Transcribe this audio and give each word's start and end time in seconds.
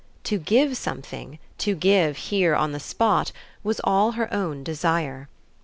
To 0.23 0.39
give 0.39 0.77
something, 0.77 1.37
to 1.59 1.75
give 1.75 2.17
here 2.17 2.55
on 2.55 2.71
the 2.71 2.79
spot, 2.79 3.31
was 3.63 3.79
all 3.83 4.13
her 4.13 4.33
own 4.33 4.63
desire. 4.63 5.29